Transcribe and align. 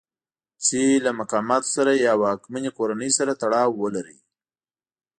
چې 0.65 0.81
له 1.05 1.11
مقاماتو 1.19 1.69
سره 1.75 1.91
یا 2.05 2.13
واکمنې 2.23 2.71
کورنۍ 2.77 3.11
سره 3.17 3.37
تړاو 3.41 3.71
ولرئ. 3.81 4.17